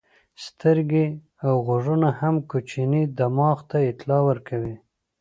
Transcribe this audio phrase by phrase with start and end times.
[0.45, 1.05] سترګې
[1.45, 4.75] او غوږونه هم کوچني دماغ ته اطلاعات ورکوي.